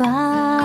[0.00, 0.55] ส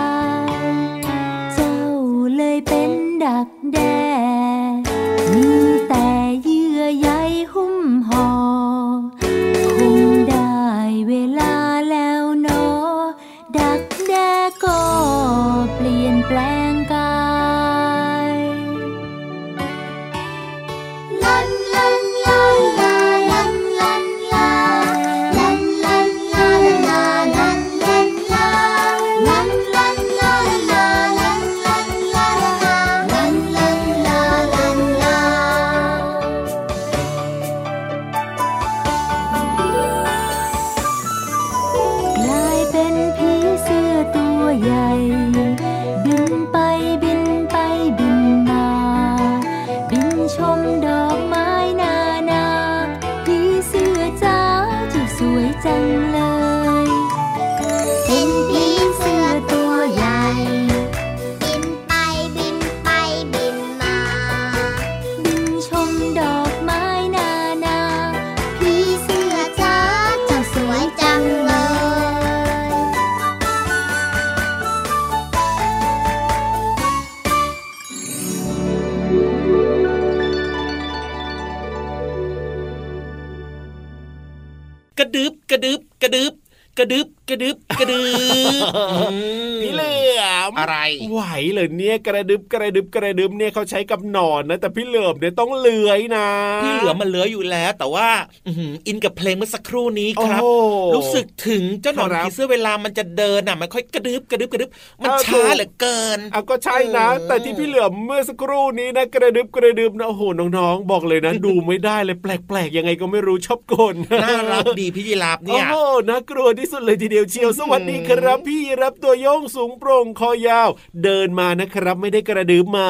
[91.54, 96.28] เลยเนี่ยกระดึบกระดึบกระดึบเนี่ยเขาใช้กับหนอนนะแต่พี่เหลือมเนี่ยต้องเลื้อยนะ
[96.64, 98.10] พี่เหลือมันเหลืออยู่แล้ว แต่ว่า
[98.48, 104.70] อื้อหืออินกับเพลงเมื่อสักครู่นี้ครับโอ้โหรู้สึกถึงเจ้าหนอนครับผีเสื้อเวลามันจะเดินอะมันค่อยกระดึบกระดึบกระดึบ
[105.02, 110.24] มันเออช้าถูกเหลือเกินเอาก็ใช่นะเออแต่ที่พี่เหลือมเมื่อสักครู่นี้นะกระดึบกระดึบนะโอ้โห
[110.58, 120.70] น้องๆ บอกเลยนะดูไม่ได้เลยแปลกๆ ยังไงก็ไม่รู้ชอบกลน่ารักดีพี่ยีราฟเนี่ยโอ้โหน่ากลัวที่สุดเลยทีเดียวเชียวสวัสดีครับ พี่รับตัวโยงสูงโปร่งคอยาว
[121.04, 122.90] เดินมานะครับ ไม่ได้กระดึบมา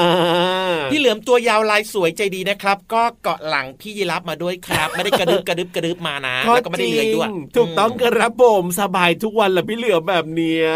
[0.92, 10.68] พี่เหลือมตัวยาวลายสวยใจดีนะครับ ก็เกาะหลังพี่ยีราฟมาด้วยครับ ไม่ได้กระดึบกระดึบกระดึบมานะแล้วก็ไม่ได้เลื้อยด้วยจริงถูกต้องครับผมสบายทุกวันแหละพี่เหลือมแบบเนี้ย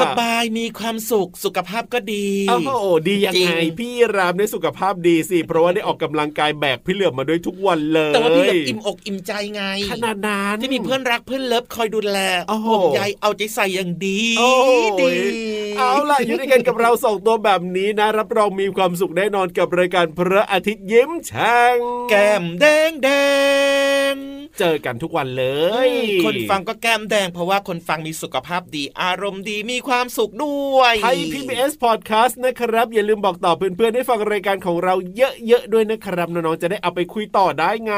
[0.00, 2.70] สบายมีความสุขสุขภาพก็ดีโอ้โห
[3.08, 14.52] ดียังไงจริงพี่รามในสุขภาพดีสิเพราะว่าได้ออกกำลังกายแบกพี่เหลือมมาด้วยทุกวันเลยแต่ว่าพี่เหลือมอิ่มอกอิ่มใจไงขนาดนั้นที่มีเพื่อนรักเพื่อนเลิฟคอยดูแลโอ้โหห่วงใยเอาใจใส่อย่างดีโอ้
[14.82, 15.12] ยดี
[15.78, 21.76] เอาล่ะอยู่ด้วยกันกับเราสองตัวแบบนี้นะ รับรองมีความสุขแน่นอนกับรายการพระอาทิตย์ยิ้มแฉ่ง
[22.08, 23.08] แก้มแดงแด
[24.12, 25.44] ง เจอกันทุกวันเล
[25.88, 25.90] ย
[26.24, 37.94] คนฟังก็แก้มแดงเพราะว่าคนฟังมีสุขภาพดีอารมณ์ดีมีความสุขด้วยไทย PBS Podcast นะครับ อย่าลืมบอกต่อเพื่อนๆให้ฟังรายการของเราเยอะๆด้วยนะครับน้องๆจะได้เอาไปคุยต่อได้ไง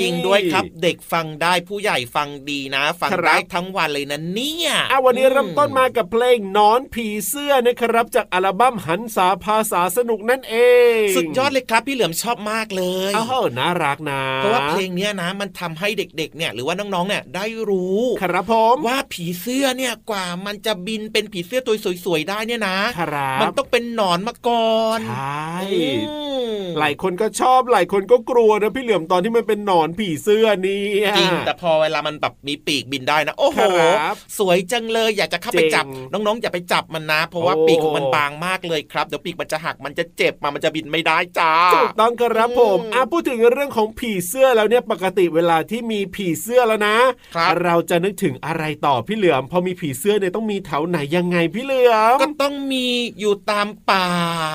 [0.00, 10.56] จริงด้วยครับ เด็กฟังได้ผู้ใหญ่ฟังดีนะ ฟังครับได้ทั้งวันเลยนะเนี่ยอะวันนี้เริ่มต้นมากับเพลงนอนผีเสื้อนะครับ จากอัลบั้มหันษาภาษาสนุกนั่นเอ
[10.98, 26.14] ง สุดยอดเลยครับพี่เหลือมชอบมากเลยอ้าวน่ารักนะเพราะว่าเพลงเนี้ยนะมันทำให้เด็กๆเนี่ยหรือว่าน้องๆเนี่ยได้รู้ครับผมว่าผีเสื้อเนี่ยกว่ามันจะบินเป็นผีเสื้อตัวสวยๆได้เนี่ยนะครับมันต้องเป็นหนอนมาก่อนใช่อื
[26.50, 30.84] มหลายคนก็ชอบหลายคนก็กลัวนะพี่เหลือมตอนที่มันเป็นหนอนผีเสื้อนี่
[31.18, 33.60] จริงแต่พอเวลามันแบบมีปีกบินได้นะ โอ้โห
[34.00, 46.96] ครับสวยจังเลยอยากจะเข้าไปจริงจับ น้องๆ อย่าไปจับมันนะ เพราะว่าโอ้ปีกของมันบางมากเลยครับเดี๋ยวปีกมันจะหักมันจะเจ็บมามันจะบินไม่ได้จ้าถูกต้องครับผมอืมอะพูดถึงเรื่องของผีเสื้อแล้วเนี่ยปกติเวลาที่มีผีเสื้อแล้วนะ
[47.34, 52.86] ครับเราจะนึกถึงอะไรต่อพี่เหลือมพอมีผีเสื้อเนี่ยต้องมีแถวไหนยังไงพี่เหลือมก็ต้องมี
[53.20, 54.08] อยู่ตามป่า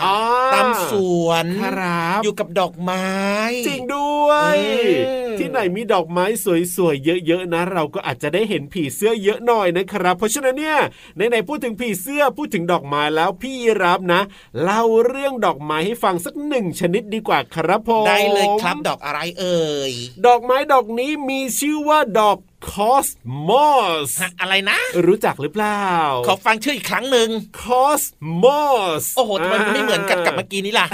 [0.06, 0.18] อ๋อ
[0.54, 0.94] ตามส
[1.26, 3.06] วนครับอยู่กับดอกไม้
[3.68, 4.58] จริงด้วย
[5.08, 6.26] อืมที่ไหนมีดอกไม้
[6.76, 10.78] สวยๆเยอะๆนะ เราก็อาจจะได้เห็นผีเสื้อเยอะหน่อยนะครับ เพราะฉะนั้นเนี่ย
[11.16, 14.22] ไหนๆพูดถึงผีเสื้อพูดถึงดอกไม้แล้วพี่รับนะ
[14.64, 19.94] เล่าเรื่องดอกไม้ให้ฟังสักหนึ่งชนิดดีกว่าครับผมได้เลยครับดอกอะไรเอ่ย
[20.28, 22.38] ดอกไม้ดอกนี้มีชื่อว่าดอก
[22.72, 23.08] คอส
[23.50, 23.70] มอ
[24.10, 25.86] สฮะอะไรนะ รู้จักหรือเปล่า
[26.28, 27.30] ขอฟังชื่ออีกครั้งหนึ่ง
[27.62, 28.02] คอส
[28.44, 28.64] มอ
[29.04, 30.88] สโอ้โหทำไมมันไม่เหมือนกันกับเมื่อกี้นี้ล่ะ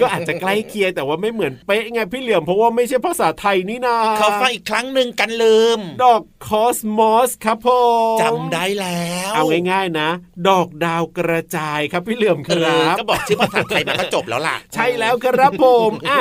[0.00, 7.68] ก็อาจจะใกล้เคียงแต่ว่าไม่เหมือนเป๊ะไงพี่เหลือมเพราะว่าไม่ใช่ภาษาไทยนี่นาขอฟังอีกครั้งหนึ่งกันลืม ดอกคอสมอสครับผ
[8.14, 10.08] มจำได้แล้ว เอาง่ายๆนะ
[10.48, 16.18] ดอกดาวกระจายครับพี่เหลือมครับ เออก็บอกชื่อภาษาไทยมันก็จบแล้วล่ะ ใช่แล้วครับผมอะ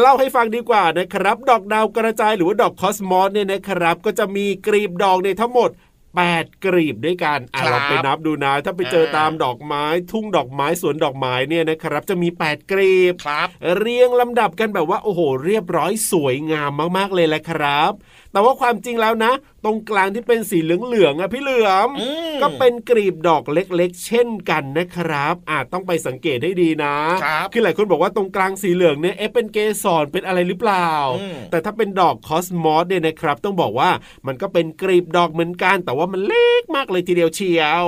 [0.00, 5.70] เล่าให้ฟังดีกว่านะครับ ดอกดาวกระจายหรือว่าดอกคอสมอสเนี่ยนะครับ ก็จะมีกลีบดอกในยทั้งหมด
[6.16, 13.48] 8กลีบด้วยกันอะครับเราไปนับดูนะ ถ้าไปเจออ่าตามดอกไม้ ทุ่งดอกไม้สวนดอกไม้เนี่ยนะครับ จะมี 8กลีบครับ
[13.78, 17.92] เรียงลำดับกันแบบว่าโอ้โห เรียบร้อยสวยงามมากๆเลยแหละครับ
[18.32, 19.32] แต่ว่าความจริงแล้วนะ
[19.64, 26.94] ตรงกลางที่เป็นสีเหลืองๆอะพี่เหลือมอืมก็เป็นกลีบดอกเล็กๆ เช่นกันนะครับอาจต้องไปสังเกตให้ดีนะ
[27.24, 33.90] ครับอหลายคนบอกว่าตรงกลางสีเหลืองเนี่ยเอ๊ะเป็นเกสรเป็นอะไรหรือเปล่าอืมแต่ถ้าเป็นดอกคอสมอสเนี่ยนะครับ ต้องบอกว่า
[34.26, 37.86] มันก็เป็นกลีบดอกเหมือนกัน แต่ว่ามันเล็กมากเลยทีเดียวเชียว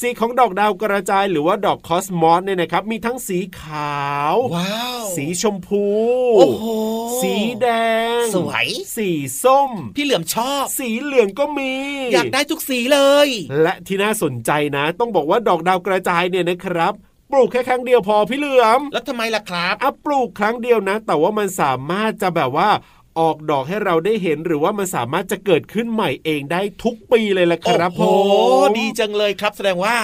[0.00, 4.02] สีของดอกดาวกระจายหรือว่าดอกคอสมอสเนี่ยนะครับ มีทั้งสีขา
[4.34, 5.84] วว้าวสีชมพู
[6.38, 6.64] โอ้โห
[7.22, 7.68] สีแด
[8.20, 9.08] ง สวย สี
[9.44, 11.72] ส้ม พี่เหลือมชอบ สีเหลืองก็มี
[12.12, 13.28] อยากได้ทุกสีเลย
[13.62, 16.92] และที่น่าสนใจนะ ต้องบอกว่าดอกดาวกระจายเนี่ยนะครับ
[17.30, 22.70] ปลูกแค่ครั้งเดียวพอพี่เหลือม แล้วทำไมล่ะครับอะปลูกครั้งเดียวนะ แต่ว่ามันสามารถจะแบบว่า
[23.18, 28.32] ออกดอกให้เราได้เห็นหรือว่ามันสามารถจะเกิดขึ้นใหม่เองได้ทุกปีเลยละครับโอ้ผโห
[28.68, 29.96] มดีจังเลยครับ แสดงว่า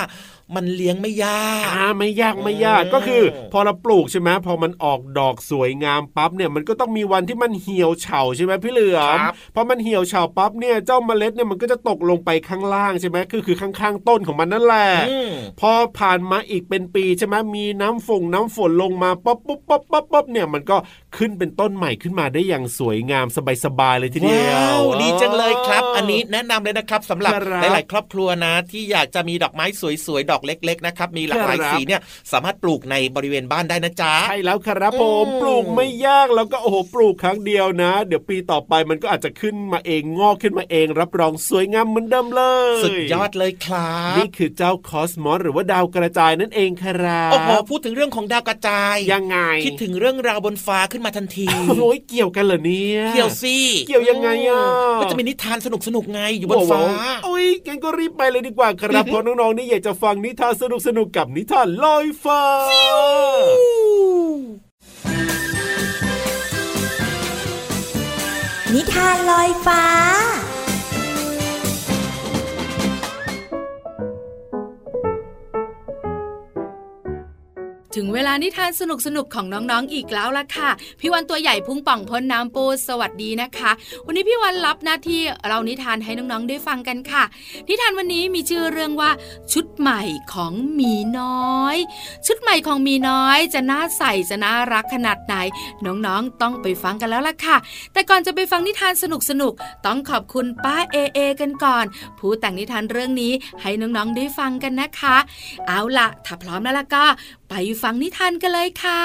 [0.54, 15.30] มันเลี้ยงไม่ยากอ่าไม่ยากไม่ยากอืมก็คือ พอเราปลูกใช่ไหมพอมันออกดอกสวยงามปั๊บเนี่ยมันก็ต้องมีวันที่มันเหี่ยวเฉาใช่ไหมพี่เหลือมครับพอมันเหี่ยวเฉาปั๊บเนี่ยเจ้าเมล็ดเนี่ยมันก็จะตกลงไปข้างล่างใช่ไหมคือคือข้างๆต้นของมันนั่นแหละอืม
[15.60, 20.76] พอผ่านมาอีกเป็นปีใช่ไหมมีน้ำฝงน้ำฝนลงมาป๊บปุ๊บป๊บป๊บป๊บเนี่ยมันก็
[21.16, 23.26] ขึ้นเป็นต้นใหม่ขึ้นมาได้อย่างสวยงาม
[23.64, 29.64] สบายๆเลยทีเดียวว้าวดีจังเลยครับ อันนี้แนะนำเลยนะครับสำหรับครับหลายๆ ครอบครัวนะ ที่อยากจะมีดอกไม้
[30.06, 32.00] สวยๆ ดอกเล็ก ๆ นะครับ มีหลากหลายครับสีเนี่ย
[32.32, 42.42] สามารถปลูกในบริเวณบ้านได้นะจ๊ะใช่แล้วครับผมอืมปลูกไม่ยากแล้วก็โอ้โหปลูกครั้งเดียวนะ เดี๋ยวปีต่อไปมันก็อาจจะขึ้นมาเองงอกขึ้นมาเอง รับรองสวยงามเหมือนเดิมเล
[42.76, 51.46] ยสุดยอดเลยครับนี่คือเจ้าคอสมอสหรือว่าดาวกระจายนั่นเองครับโอ้โหพูดถึงเรื่องของดาวกระจายยังไงคิดถึงเรื่องราวบนฟ้าขึ้นมาทันที
[51.80, 53.56] โอ้ยเกี่ยวกันเหรอเนี่ยเกี่ยวสิ
[53.88, 54.62] เกี่ยวยังไงอะ
[55.00, 56.80] ก็จะมีนิทานสนุกสนุกๆไงอยู่บนฟ้า
[57.24, 60.64] โอ้ยงั้นก็รีบไปเลยดีกว่าครับเพราะน้องๆนี่อยากจะฟังนิทานส
[60.98, 62.42] นุกๆกับนิทานลอยฟ้า
[68.74, 69.82] นิทานลอยฟ้า
[77.96, 80.70] ถึงเวลานิทานสนุกสนุกๆของน้องๆ อีกแล้วล่ะค่ะ
[81.00, 83.70] พี่วันตัวใหญ่พุงป่องพ้นน้ำปูสวัสดีนะคะ
[84.06, 87.22] วันนี้พี่วันรับหน้าที่เรานิทานให้น้องๆ ได้ฟังกันค่ะ
[87.68, 89.10] นิทานวันนี้มีชื่อเรื่องว่า
[89.52, 90.00] ชุดใหม่
[90.34, 91.76] ของหมีน้อย
[92.26, 95.34] ชุดใหม่ของหมีน้อยจะน่าใส่จะน่ารักขนาดไหน
[95.86, 97.56] น้องๆ ต้องไปฟังกันแล้วล่ะค่ะ
[97.92, 99.04] แต่ก่อนจะไปฟังนิทานส
[99.40, 101.84] นุกๆต้องขอบคุณป้าเอเอกันก่อน
[102.18, 105.16] ผู้แต่งนิทานเรื่องนี้ให้น้องๆ ได้ฟังกันนะคะ
[105.66, 107.04] เอาล่ะถ้าพร้อมแล้วล่ะก็
[107.52, 109.02] ไปฟังนิทานกันเลยค่ะ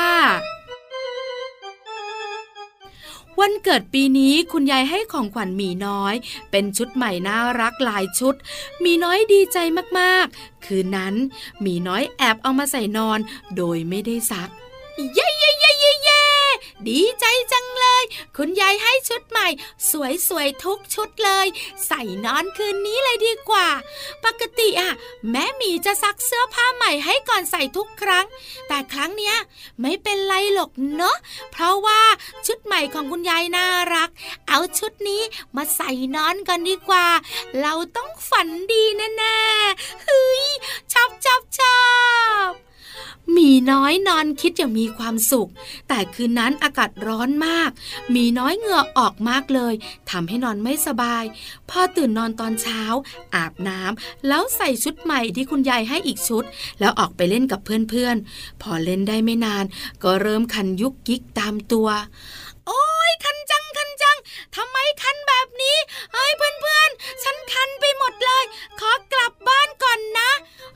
[3.39, 6.13] วันเกิดปีนี้คุณยายให้ของขวัญหมีน้อย
[6.51, 8.35] เป็นชุดใหม่น่ารักหลายชุด
[8.81, 9.57] หมีน้อยดีใจ
[9.99, 11.15] มากๆ คืนนั้น
[11.61, 13.19] หมีน้อยแอบเอามาใส่นอน
[13.55, 14.49] โดยไม่ได้ซัก
[15.13, 18.03] เย้เย้เย้เดีใจจังเลย
[18.37, 19.47] คุณยายให้ชุดใหม่
[20.27, 21.47] สวยๆทุกชุดเลย
[21.87, 23.67] ใส่นอนคืนนี้เลยดีกว่า
[24.25, 24.91] ปกติอะ
[25.31, 28.25] แม่หมีจะซักเสื้อผ้าใหม่ให้ก่อนใส่ทุกครั้ง
[28.67, 29.35] แต่ครั้งเนี้ย
[29.81, 31.17] ไม่เป็นไรหรอกเนาะ
[31.51, 32.01] เพราะว่า
[32.45, 34.09] ชุดใหม่ของคุณยายน่ารัก
[34.47, 35.21] เอาชุดนี้
[35.55, 37.07] มาใส่นอนกันดีกว่า
[37.61, 40.45] เราต้องฝันดีแน่ๆเฮ้ย
[40.93, 41.79] ชอบชอบชอ
[42.49, 42.51] บ
[43.31, 45.49] หมีน้อยนอนคิดอย่างมีความสุข
[45.87, 47.69] แต่คืนนั้นอากาศร้อนมาก
[48.11, 49.73] หมีน้อยเหงื่อออกมากเลย
[50.09, 51.23] ทำให้นอนไม่สบาย
[51.69, 52.81] พอตื่นนอนตอนเช้า
[53.35, 56.43] อาบน้ำแล้วใส่ชุดใหม่ที่คุณยายให้อีกชุด
[56.79, 59.65] แล้วออกไปเล่นกับเพื่อนๆ พอเล่นได้ไม่นาน
[60.03, 61.87] ก็เริ่มคันยุกยิกตามตัว
[62.67, 63.64] โอ้ยคันจัง
[64.55, 65.77] ทำไมคันแบบนี้
[66.13, 68.43] เฮ้ยเพื่อนๆ ฉันคันไปหมดเลย
[68.79, 70.31] ขอกลับบ้านก่อนนะ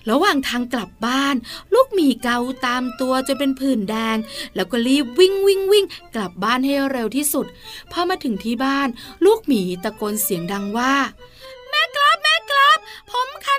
[0.09, 1.36] ระหว่างทางกลับบ้าน
[1.74, 4.17] ลูกหมีเกาตามตัวจนเป็นผื่นแดง
[4.55, 7.45] แล้วก็รีบวิ่งวิ่งวิ่งกลับบ้านให้เร็วที่สุด
[7.91, 8.88] พอมาถึงที่บ้าน
[9.25, 10.93] ลูกหมีตะโกนเสียงดังว่า
[11.69, 12.77] แม่ครับแม่ครับ
[13.12, 13.55] ผมคั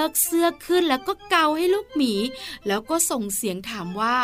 [0.00, 2.14] ลิกเสื้อขึ้นแล้วก็เกาให้ลูกหมี
[2.66, 4.18] แล้วก็ส่งเสียงถามว่า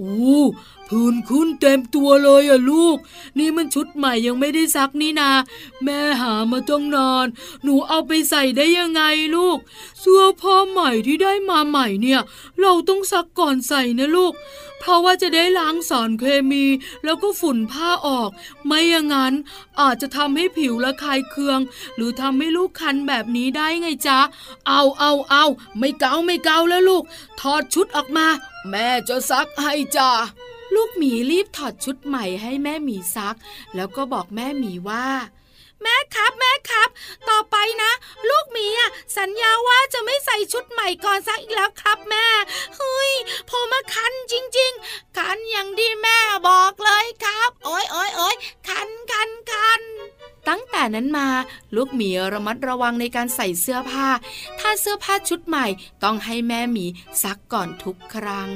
[0.00, 0.44] อู้
[0.88, 2.96] พื้นขึ้นเต็มตัวเลยอะลูก
[3.38, 5.30] นี่มันชุดใหม่ยังไม่ได้ซักนี่นา
[5.82, 7.26] แม่หามาต้องนอน
[7.62, 9.02] หนูเอาไปใส่ได้ยังไง
[9.36, 9.58] ลูก
[10.00, 12.20] เสื้อผ้าใหม่ที่ได้มาใหม่เนี่ย
[12.60, 14.32] เราต้องซักก่อนใส่นะลูก
[14.80, 16.64] เพราะว่าจะได้ล้างสารเคมี
[17.04, 18.30] แล้วก็ฝุ่นผ้าออก
[18.66, 19.34] ไม่อย่างนั้น
[19.80, 21.60] อาจจะทำให้ผิวระคายเคือง
[21.96, 24.18] หรือทำให้ลูกคันแบบนี้ได้ไงจ๊ะ
[24.68, 25.44] เอาเอาเอา
[25.78, 27.04] ไม่เกาไม่เกาแล้วลูก
[27.40, 28.26] ถอดชุดออกมา
[28.70, 30.10] แม่จะซักให้จ้า
[30.74, 33.36] ลูกหมีรีบถอดชุดใหม่ให้แม่หมีซัก
[33.74, 35.06] แล้วก็บอกแม่หมีว่า
[35.82, 36.88] แม่ครับแม่ครับ
[37.28, 37.92] ต่อไปนะ
[38.28, 42.26] ลูกหมีอะสัญญาว่าจะไม่ใส่ชุดใหม่ก่อนซักอีกแล้วครับแม่
[43.48, 46.18] พอมาคันจริง ๆ คันอย่างที่แม่
[46.48, 48.36] บอกเลยครับ โอ้ยโอ้ยโอ้ย
[48.68, 49.82] คันคันคัน
[50.48, 51.28] ตั้งแต่นั้นมา
[51.76, 54.08] ลูกหมีระมัดระวังในการใส่เสื้อผ้า
[54.60, 55.66] ถ้าเสื้อผ้าชุดใหม่
[56.02, 56.86] ต้องให้แม่หมี
[57.22, 58.48] ซักก่อนทุกครั้ง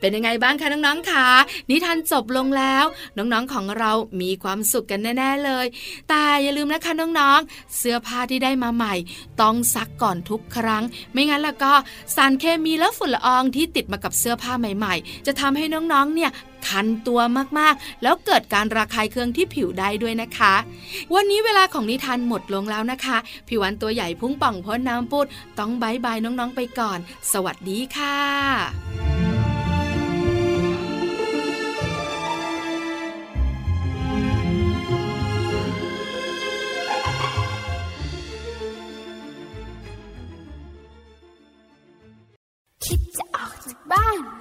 [0.00, 1.26] เป็นยังไงบ้างคะน้องๆคะ
[1.70, 2.84] นิทานจบลงแล้ว
[3.16, 5.66] น้องๆของเรามีความสุขกันแน่ๆเลย
[6.08, 8.94] แต่อย่าลืมนะคะน้องๆ เสื้อผ้าที่ได้มาใหม่
[9.40, 11.72] ต้องซักก่อนทุกครั้ง ไม่งั้นแล้วก็
[12.14, 16.30] สารเคมีและฝุ่นละอองที่ติดมากับเสื้อผ้าใหม่ ๆ จะทำให้น้องๆ เนี่ย
[16.68, 17.20] คันตัว
[17.58, 20.54] มากๆ แล้วเกิดการระคายเคืองที่ผิวได้ด้วยนะคะ
[21.14, 23.16] วันนี้เวลาของนิทานหมดลงแล้วนะคะ
[23.48, 25.26] พี่วันตัวใหญ่พุ่งป่องพ้นน้ำปุด
[25.58, 26.98] ต้องบายบายน้องๆไปก่อน
[27.32, 29.27] สวัสดีค่ะ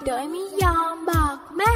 [0.09, 1.75] โดยไม่ยอมบอกแม่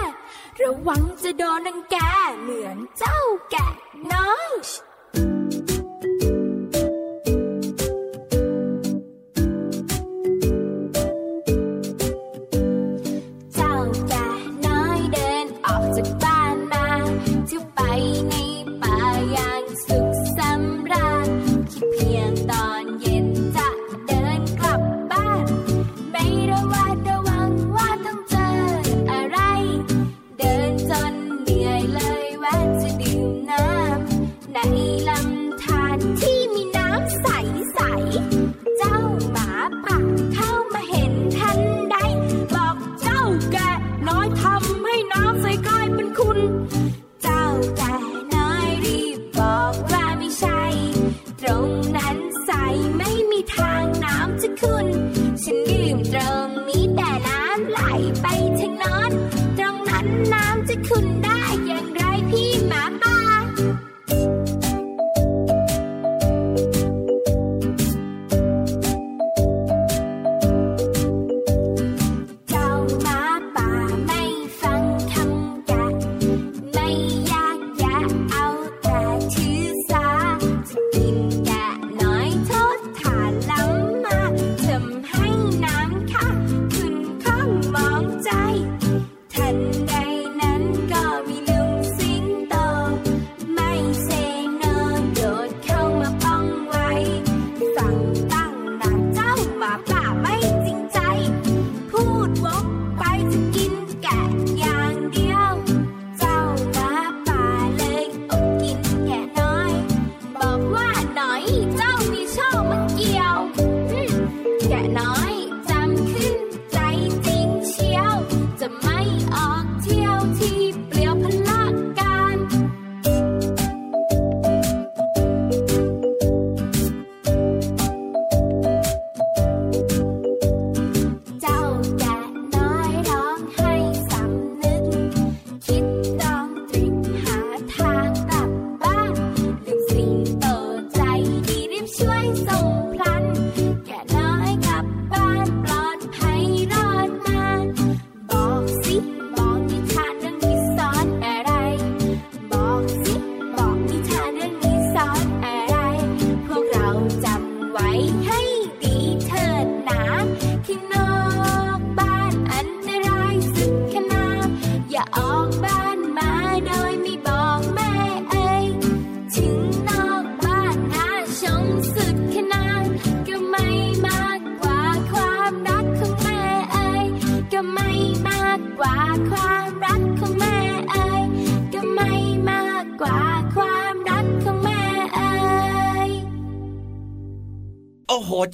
[0.61, 1.97] ระวังจะโดนนังแก
[2.41, 3.19] เหมือนเจ้า
[3.51, 3.67] แกะ
[4.13, 4.51] น้อย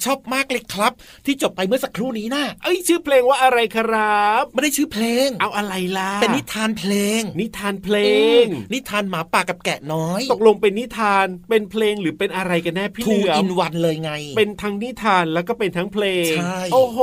[0.04, 0.92] ชอบมากเลยครับ
[1.26, 7.96] ที่จบไปเมื่อสักครู่นี้นะเอ้ยชื่อเพลงว่าอะไรครับ ไม่ได้ชื่อเพลง เอาอะไรล่ะเป็นนิทานเพลง นิทานเพล
[8.42, 16.98] งอืมนิทานหมาป่ากับแกะน้อย ตกลงเป็นนิทานเป็นเพลงหรือเป็นอะไรกันแน่พี่ทูเหลืออิมนวันเลยไง เป็นทั้งนิทานแล้วก็เป็นทั้งเพลงใช่โอ้โห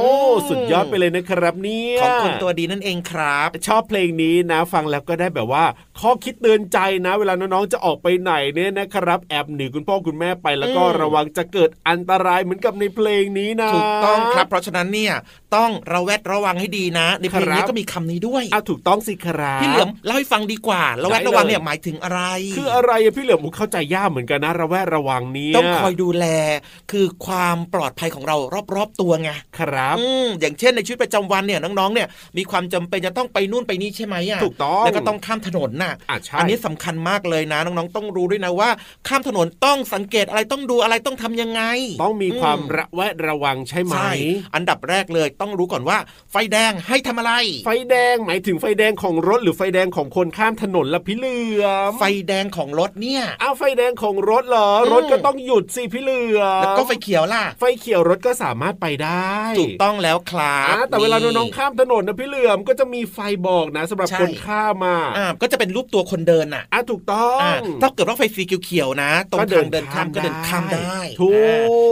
[0.00, 5.64] อืมสุดยอดไปเลยนะครับเนี่ยของคนตัวดีนั่นเองครับ ชอบเพลงนี้นะ ฟังแล้วก็ได้แบบว่า
[6.00, 15.14] ข้อคิดเตือนใจนะ เวลาน้องๆจะออกไปไหนเนี่ยนะครับ แอบหนีคุณพ่อคุณแม่ไปแล้วก็อืมระวังจะเกิดอันตรายเหมือนกับในเพลงนี้นะถูกต้องครับ เพราะฉะนั้นเนี่ย
[15.56, 22.20] ต้องระแวดระวังให้ดีนะ ในเพลงครันี้บก็มีคำนี้ด้วยอะถูกต้องสิครับพี่เหลือมเล่าให้ฟังดีกว่า ระแวดได้เลยระวังเนี่ยหมายถึงอะไร
[22.56, 26.24] คืออะไรอะพี่เหลือมผมเข้าใจยากเหมือนกันนะระแวดระวังเนี่ยต้องคอยดูแล
[26.90, 28.36] คือความปลอดภัยของเรา
[28.74, 38.70] รอบๆตัวไงครับอืมอย่างเช่นในชีวิตประจำวันเนี่ยน้องๆเนี่ยมีความจำเป็นจะต้องไปนู่นไปนี่ใช่ไหมอะถูกต้องแล้วก็ต้องข้ามถนนน่ะอะใช่อันี้สำคัญมากเลยนะน้องๆต้องรู้ด้วยนะว่า
[39.08, 41.62] ข้ามถนนต้องสังเกตอะไรต้องดูอะไรต้องทำยังไง
[42.02, 44.12] ต้องมีความอืระแวดระวังใช่ไหมใช่
[44.54, 45.98] อันดับแรกเลยต้องรู้ก่อนว่า
[46.32, 47.32] ไฟแดงให้ทำอะไร
[47.64, 67.52] ไฟแดงหมายถึงไฟแดงของรถหรือไฟแดงของคนข้ามถนนละพี่เหลือมไฟแดงของรถเนี่ยอ้าวไฟแดงของรถเหรออืมรถก็ต้องหยุดสิพี่เหลือมแล้วก็ไฟเขียวล่ะ ไฟเขียวรถก็สามารถไปได้ถูกต้องแล้วครับอ่าแต่เวลาน้องๆข้ามถนนนะพี่เหลือมก็จะมีไฟบอกนะสำหรับใช่คนข้ามมาอ่าก็จะเป็นรูปตัวคนเดินน่ะอะถูกต้องอ่า
[67.82, 71.30] ถ้าเกิดว่าไฟสีเขียวๆนะ ตรงก็เดิทานงเดินข้ามก็เดินข้ามได้ถู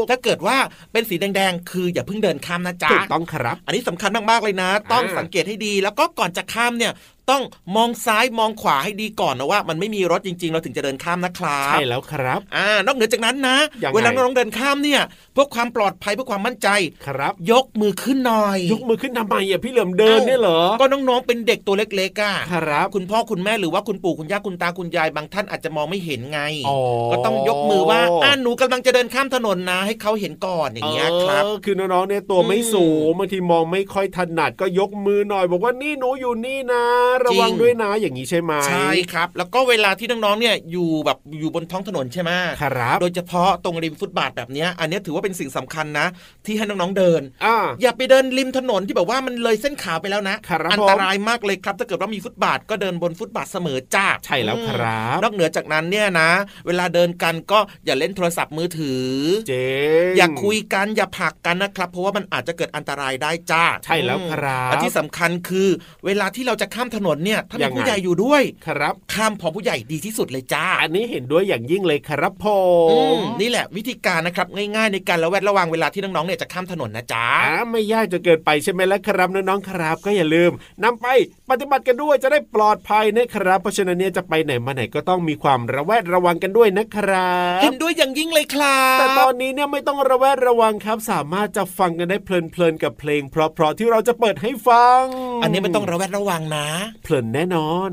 [0.00, 0.56] กอ่าถ้าเกิดว่า
[0.92, 6.92] เป็นสีแดงๆ คืออย่าเพิ่งเดินข้ามนะจ๊ะถูกต้องครับ อันนี้สำคัญมากๆเลยนะ ต้องอ่าสังเกตให้ดี แล้วก็ก่อนจะข้ามเนี่ย
[7.30, 7.42] ต้อง
[7.76, 15.00] มองซ้ายมองขวาให้ดีก่อนนะว่า มันไม่มีรถจริง ๆ เราถึงจะเดินข้ามนะครับใช่แล้วครับอ่านอกเหนือจากนั้นนะยังไงเวลาน้องๆเดินข้ามเนี่ย
[15.32, 16.68] เพื่อความปลอดภัยเพื่อความมั่นใจ
[17.06, 26.78] ครับ ยกมือขึ้นหน่อย ยกมือขึ้นทำไมอะพี่เหลือมเดินเนี่ยเหรอก็น้องๆเป็นเด็กตัวเล็กๆอะครับคุณพ่อคุณแม่หรือว่าคุณปู่คุณย่าคุณตาคุณยายบางท่านอาจจะมองไม่เห็นไงอ๋อ
[27.12, 36.84] ก็ต้องยกมือว่าอ่าหนูกำลังจะเดินข้ามถนนนะ ให้เขาเห็นก่อนอย่างเงี้ยครับเออคือน้องๆเนี่ยตัวไม่อืมสูงบางทีมองไม่ค่อยถนัดก็ยกมือหน่อย บอกว่านี่หนูอยู่นี่นะ
[37.24, 42.30] ระวังจริงด้วยนะอย่างนี้ใช่ไหมใช่ครับ แล้วก็เวลาที่น้องๆเนี่ยอยู่แบบอยู่บนท้องถนนใช่ไหม
[42.62, 46.06] ครับโดยเฉพาะตรงริมฟุตบาทแบบเนี้ยอันเนี้ยถือว่าเป็นสิ่งสำคัญนะ
[46.46, 56.30] ที่ให้น้องๆเดินอ่าอย่าไปเดินริมถนนที่แบบว่ามันเลยเส้นขาวไปแล้วนะครับอันตรายมากเลยครับถ้าเกิดว่ามีฟุตบาทก็เดินบนฟุตบาทเสมอจ้าใช่แล้วครับนอกเหนือจากนั้นเนี่ยนะ
[56.66, 59.06] เวลาเดินกันก็อย่าเล่นโทรศัพท์มือถือ
[59.48, 59.66] เจ๊
[60.10, 65.68] งอย่าคุยกันอย่าผลักกันนะครับ เพราะว่ามันอาจจะเกิดอันตรายได้จ้าใช่แล้วครับและที่สำคัญคือ
[66.06, 72.44] เวลาที่เราจะข้ามถนนเนี่ยถ้ายัมีงไงผู้ใหญ่อยู่ด้วยครับข้ามพร้อมผู้ใหญ่ดีที่สุดเลยจ้า อันนี้เห็นด้วยอย่างยิ่งเลยครับผ
[72.90, 80.50] อืมมนี่แหละวิธีการนะครับง่ายๆในการระแวดระวังเวลาที่น้องๆเนี่ยจะข้ามถนนนะจ๊ะอ่าไม่ยากจะเกินไปใช่ไหมล่ะครับน้องๆครับ ก็อย่าลืม
[80.84, 81.06] นำไป
[81.50, 95.04] ปฏิบัติกันด้วยจะได้ปลอดภัยนะครับ เพราะฉะนั้นเนี่ยจะไปไหนมาไหนก็ต้องมีความระแวดระวังกันด้วยนะครับเห็นด้วยอย่างยิ่งเลยครับแต่ตอนนี้เนี่ยไม่ต้องระแวดระวังครับ สามารถจะฟังกันได้เพลินๆกับเพลง เพราะๆที่เราจะเปิดให้ฟัง
[95.42, 96.68] อันนี้ไม่ต้องระแวดระวังนะ
[97.02, 97.90] เพลินแน่นอน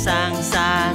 [0.00, 0.89] sang xa.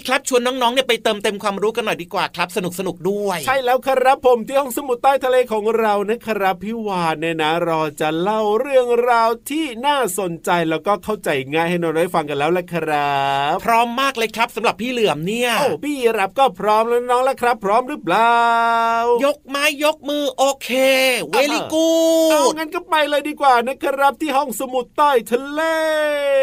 [0.00, 13.14] ช่วงนี้ครับชวนน้องๆเนี่ยไปเติมเต็มความรู้กันหน่อยดีกว่าครับ สนุกสนุกๆด้วย ใช่แล้วครับผมที่ห้องสมุดใต้ทะเลของเรานะครับพี่วานเนี่ยนะรอจะเล่าเรื่องราวที่น่าสนใจแล้วก็เข้าใจง่ายให้น้องได้ฟังกันแล้วละครั
[13.52, 18.38] บ พร้อมมากเลยครับสำหรับพี่เหลือมเนี่ยโอ้พี่รับก็พร้อมแล้วน้องแล้วครับ พร้อมหรือเปล่า
[19.24, 20.70] ยกไม้ยกมือโอเค
[21.30, 21.88] เวลิกู
[22.30, 25.62] เอาดงั้นก็ไปเลยดีกว่านะครับที่ห้องสมุดใต้ทะเล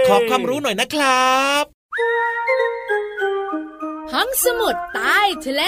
[0.10, 1.65] ขอความรู้หน่อยนะครับ
[4.13, 5.63] ห้องสมุดใต้ทะเล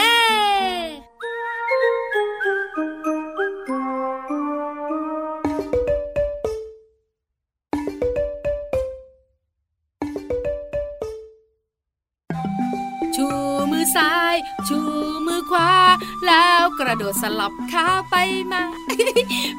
[13.95, 14.35] ซ้าย
[14.67, 14.79] ชู
[15.25, 15.71] มือขวา
[16.27, 18.15] แล้วกระโดดสลับขาไป
[18.51, 18.63] มา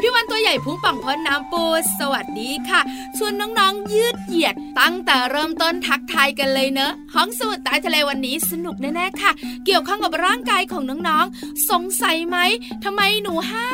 [0.00, 1.64] พี่วันตัวใหญ่พุงป่องพอนน้ำปู
[1.98, 2.80] สวัสดีค่ะ
[3.16, 9.32] ชวนน้องๆยืดเหยียด ตั้งแต่เริ่มต้นทักทายกันเลยเนอะ ห้องสมุดใต้ทะเลวันนี้สนุกแน่ๆค่ะ
[9.66, 12.36] เกี่ยวข้องกับร่างกายของน้องๆ สงสัยไหม
[12.84, 13.66] ทำไมหนูห้า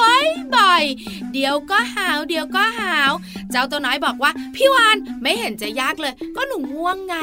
[0.00, 3.12] บ่อยๆ เดี๋ยวก็หาว เดี๋ยวก็หาว
[3.50, 7.16] เจ้าตัวน้อยบอกว่า พี่วานไม่เห็นจะยากเลย ก็หนูง่วงไง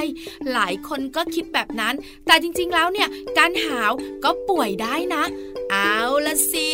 [0.52, 1.96] หลายคนก็คิดแบบนั้น
[2.28, 3.92] แต่จริงๆแล้วเนี่ยการหาว
[4.24, 5.24] ก็ป่วยได้นะ
[5.72, 6.72] เอาละสิ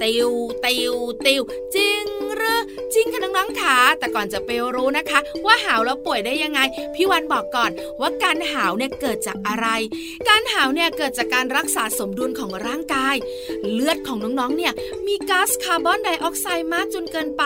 [0.00, 0.30] ติว
[0.64, 0.94] ติว
[1.26, 1.42] ติว
[1.74, 2.04] จริง
[2.42, 2.58] รือ
[2.94, 6.60] จริงค่ะน้องๆขาแต่ก่อนจะไปรู้นะคะ ว่าหาวแล้วป่วยได้ยังไง
[6.94, 9.66] พี่วันบอกก่อนว่าการหาวเนี่ยเกิดจากอะไร
[10.28, 13.16] การหาวเนี่ยเกิดจากการรักษาสมดุลของร่างกาย
[13.72, 14.72] เลือดของน้องๆเนี่ย
[15.06, 17.42] มีก๊าซคาร์บอนไดออกไซด์มากจนเกินไป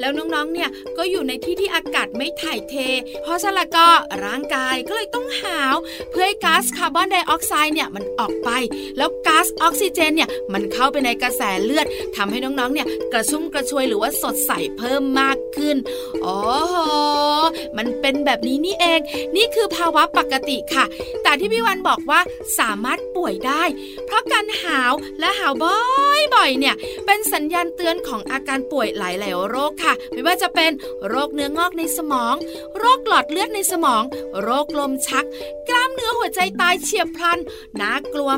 [0.00, 2.74] แล้วน้องๆเนี่ยก็อยู่ในที่ที่อากาศไม่ถ่ายเท
[3.22, 3.86] เพราะฉะนั้นก็
[4.24, 5.76] ร่างกายก็เลยต้องหาว
[6.10, 8.50] เพื่อให้ก๊าซคาร์บอนไดออกไซด์เนี่ยมันออกไป
[8.98, 11.86] แล้วก๊าซออกซิเจนเนี่ยมันเข้าไปในกระแสเลือด
[12.16, 15.76] ทำให้น้องๆเนี่ยกระชุ่มกระชวยหรือว่าสดใสเพิ่มมากขึ้น
[16.24, 16.38] อ๋อ
[17.76, 19.00] มันเป็นแบบนี้นี่เอง
[19.36, 20.84] นี่คือภาวะปกติค่ะ
[21.22, 22.20] แต่ที่พี่วันบอกว่า
[22.58, 23.62] สามารถป่วยได้
[24.06, 26.74] เพราะการหาวและหาวบ่อยๆเนี่ย
[27.06, 30.70] เป็นสัญญาณเตือนของอาการป่วยหลายๆโรคค่ะ ไม่ว่าจะเป็น
[31.08, 32.34] โรคเนื้องอกในสมอง
[32.78, 34.02] โรคหลอดเลือดในสมอง
[34.42, 35.26] โรคลมชัก
[35.68, 37.38] กล้ามเนื้อหัวใจตายเฉียบพลัน
[37.80, 38.30] น่ากลัว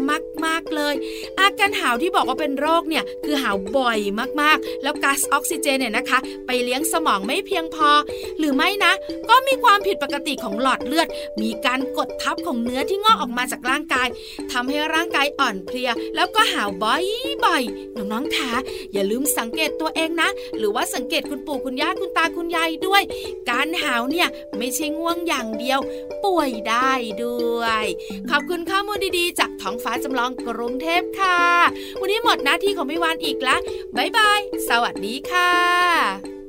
[0.44, 0.94] มากๆเลย
[1.40, 3.98] อาการหาวที่บอกว่าเป็นโรคเนี่ยคือหาวบ่อย
[4.40, 7.90] มากๆ แล้วก๊าซออกซิเจนเนี่ยนะคะ ไปเลี้ยงสมองไม่เพียงพอ
[8.38, 8.92] หรือไม่นะ
[9.30, 11.08] ก็มีความผิดปกติของหลอดเลือด
[11.42, 14.08] มีการกดทับของเนื้อที่งอกออกมาจากร่างกาย
[14.52, 18.52] ทำให้ร่างกายอ่อนเพลีย แล้วก็หาวบ่อยๆน้องๆคะ
[18.92, 20.28] อย่าลืมสังเกตตัวเองนะ
[20.58, 23.02] หรือว่าสังเกตคุณปู่คุณย่าคุณตาคุณยายด้วย
[23.50, 24.28] การหาวเนี่ย
[24.58, 25.80] ไม่ใช่ง่วงอย่างเดียว
[26.24, 26.92] ป่วยได้
[27.24, 27.84] ด้วย
[28.30, 31.38] ขอบคุณข้อมูลดีๆ จากท้องฟ้าจำลองกรุงเทพค่ะ
[32.00, 33.60] วันนี้หมดหน้าที่ของพี่วานอีกแล้ว
[33.96, 36.41] บ๊ายบาย สวัสดีค่ะค่ะ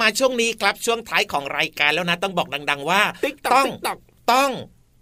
[0.00, 3.98] มาช่วงนี้ครับช่วงท้ายของรายการแล้วนะต้องบอกดัง ๆ ว่าติ๊กตอกต้องติ๊กตอก
[4.32, 4.50] ต้อง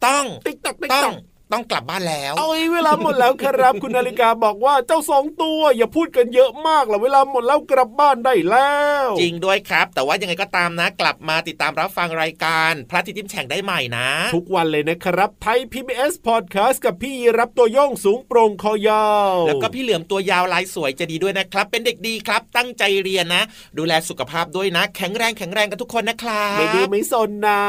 [0.07, 1.15] ต้องติ๊กตอกติ๊กต้องตอก
[1.53, 8.73] ต้องกลับบ้านแล้วเอาเวลาหมดแล้วครับ คุณนาฬิกาบอกว่าเจ้าสองตัวอย่าพูดกันเยอะมากหรอเวลาหมดแล้วกลับบ้านได้แล้
[9.05, 23.43] ว จริงด้วยครับ แต่ว่ายังไงก็ตามนะ กลับมาติดตามรับฟังรายการ พระอาทิตย์ยิ้มแฉ่งได้ใหม่นะ ทุกวันเลยนะครับไทย PBS Podcast กับพี่ยีราฟตัวโย่งสูงโปร่งคอยาวแล้วก็พี่เหลือมตัวยาวลายสวยใจดีด้วยนะครับ เป็นเด็กดีครับ ตั้งใจเรียนนะ
[23.79, 27.63] ดูแลสุขภาพด้วยนะ แข็งแรงแข็งแรงกันทุกคนนะครับไม่ดื้อไม่สนนะ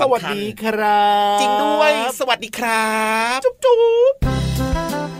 [0.00, 1.04] สวัสดีครั
[1.36, 2.88] บ จริงด้วย สวัสดีครั
[3.22, 5.13] บจุ๊บ